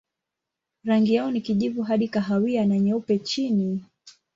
[0.83, 3.85] Rangi yao ni kijivu hadi kahawia na nyeupe chini.